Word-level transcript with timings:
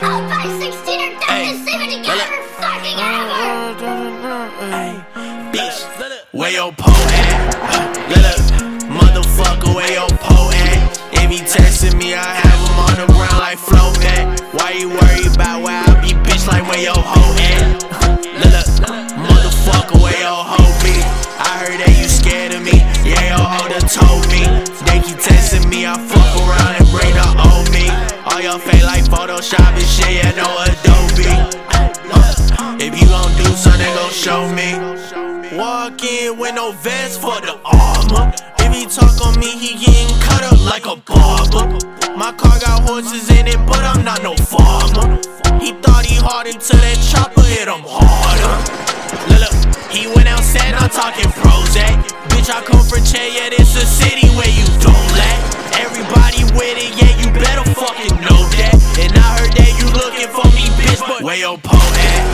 I'll 0.00 0.22
bitch, 5.52 6.24
where 6.30 6.52
your 6.52 6.72
pole 6.72 6.94
at? 6.94 8.06
Let 8.08 8.24
up, 8.24 8.40
motherfucker, 8.86 9.74
where 9.74 9.90
your 9.92 10.08
pole 10.18 10.52
at? 10.52 10.98
If 11.12 11.30
he 11.30 11.38
texting 11.38 11.98
me, 11.98 12.14
I 12.14 12.22
have 12.22 12.60
him 12.68 12.78
on 12.78 13.06
the 13.06 13.12
ground 13.12 13.38
like 13.38 13.58
flow 13.58 13.92
at. 14.06 14.40
Why 14.54 14.72
you 14.78 14.88
worry 14.88 15.26
about 15.34 15.62
where 15.62 15.82
I 15.82 16.00
be, 16.00 16.14
bitch, 16.14 16.46
like 16.46 16.62
where 16.68 16.80
your 16.80 16.94
hoe 16.94 17.34
at? 17.34 17.82
Let 18.38 18.54
up, 18.54 18.66
motherfucker, 19.18 20.00
where 20.00 20.18
your 20.20 20.44
hoe 20.46 20.78
be? 20.84 20.94
I 21.42 21.66
heard 21.66 21.80
that 21.80 21.98
you 21.98 22.06
scared 22.06 22.54
of 22.54 22.62
me, 22.62 22.78
yeah, 23.02 23.34
your 23.34 23.44
hoe 23.44 23.68
done 23.68 23.88
told 23.88 24.28
me. 24.30 24.46
They 24.86 25.02
keep 25.02 25.18
texting 25.18 25.68
me, 25.68 25.86
I 25.86 25.98
fuck 25.98 26.36
around 26.46 26.76
and 26.78 26.88
bring 26.90 27.14
the 27.14 27.26
old 27.50 27.72
me. 27.72 28.07
All 28.38 28.44
your 28.44 28.58
fake 28.60 28.84
like 28.84 29.02
Photoshop 29.02 29.74
and 29.74 29.82
shit, 29.82 30.22
yeah, 30.22 30.30
no 30.38 30.46
Adobe. 30.62 31.26
If 32.78 32.94
you 32.94 33.08
gon' 33.08 33.34
do 33.34 33.42
something, 33.58 33.92
gon' 33.98 34.12
show 34.12 34.46
me. 34.54 34.78
Walk 35.58 36.00
in 36.04 36.38
with 36.38 36.54
no 36.54 36.70
vest 36.70 37.20
for 37.20 37.40
the 37.40 37.58
armor. 37.64 38.32
If 38.60 38.72
he 38.72 38.86
talk 38.86 39.26
on 39.26 39.40
me, 39.40 39.58
he 39.58 39.84
getting 39.84 40.14
cut 40.20 40.44
up 40.44 40.60
like 40.64 40.86
a 40.86 40.94
barber. 41.02 41.66
My 42.14 42.30
car 42.30 42.56
got 42.60 42.88
horses 42.88 43.28
in 43.28 43.48
it, 43.48 43.58
but 43.66 43.82
I'm 43.82 44.04
not 44.04 44.22
no 44.22 44.36
farmer. 44.36 45.18
He 45.58 45.72
thought 45.82 46.04
he 46.06 46.14
hard 46.14 46.46
until 46.46 46.78
that 46.78 46.98
chopper 47.10 47.42
hit 47.42 47.66
him 47.66 47.82
harder. 47.82 48.54
Look, 49.34 49.50
look, 49.50 49.90
he 49.90 50.06
went 50.14 50.28
outside, 50.28 50.78
not 50.78 50.92
talking 50.92 51.26
Prozac. 51.42 52.06
Bitch, 52.30 52.54
I 52.54 52.62
come 52.62 52.86
from 52.86 53.02
Che, 53.02 53.34
yeah, 53.34 53.48
this 53.50 53.67
your 61.48 61.58
po 61.64 61.80
at? 61.80 62.24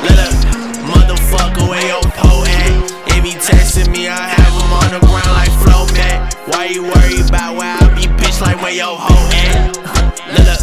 Let 0.00 0.16
a 0.16 0.30
motherfucker 0.88 1.68
where 1.68 1.86
your 1.92 2.06
po 2.16 2.40
at? 2.48 2.72
If 3.12 3.20
he 3.24 3.32
texting 3.36 3.92
me, 3.92 4.08
I 4.08 4.16
have 4.16 4.54
him 4.56 4.72
on 4.72 4.88
the 4.96 5.00
ground 5.04 5.32
like 5.36 5.52
flow 5.60 5.84
mat. 5.92 6.32
Why 6.48 6.72
you 6.72 6.82
worry 6.84 7.20
about 7.20 7.56
where 7.58 7.76
I 7.76 7.84
be 7.92 8.08
bitch 8.16 8.40
like 8.40 8.56
where 8.62 8.72
your 8.72 8.96
hoe 8.96 9.28
at? 9.44 9.76
Let 10.32 10.48
a 10.48 10.56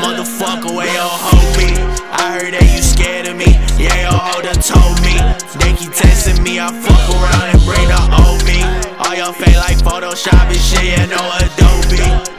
motherfucker 0.00 0.72
where 0.72 0.88
your 0.88 1.12
hoe 1.12 1.50
be? 1.60 1.76
I 2.08 2.40
heard 2.40 2.54
that 2.54 2.64
you 2.72 2.80
scared 2.80 3.28
of 3.28 3.36
me. 3.36 3.52
Yeah, 3.76 4.08
your 4.08 4.16
hoe 4.16 4.40
done 4.40 4.62
told 4.64 4.96
me. 5.04 5.20
They 5.60 5.76
keep 5.76 5.92
texting 5.92 6.40
me, 6.42 6.58
I 6.58 6.72
fuck 6.72 7.04
around 7.12 7.52
and 7.52 7.60
bring 7.68 7.84
the 7.84 8.00
old 8.24 8.40
me. 8.48 8.64
All 8.96 9.12
your 9.14 9.34
fake 9.36 9.60
like 9.60 9.76
Photoshop 9.84 10.48
and 10.48 10.56
shit, 10.56 10.84
yeah, 10.84 11.04
no 11.04 11.20
Adobe. 11.36 12.35